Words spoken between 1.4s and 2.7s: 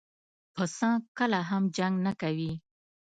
هم جنګ نه کوي.